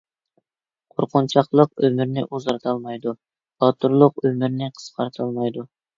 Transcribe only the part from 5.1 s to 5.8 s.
تالمايدۇ.